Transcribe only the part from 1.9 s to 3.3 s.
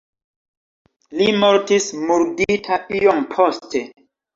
murdita iom